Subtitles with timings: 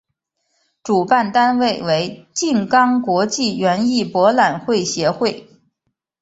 [0.81, 5.47] 主办单位为静冈国际园艺博览会协会。